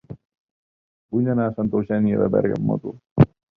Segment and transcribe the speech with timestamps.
[1.17, 2.97] Vull anar a Santa Eugènia de Berga amb moto.